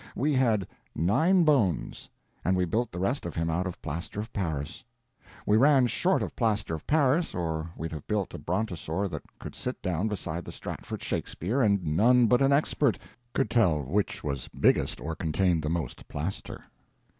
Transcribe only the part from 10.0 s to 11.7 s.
beside the Stratford Shakespeare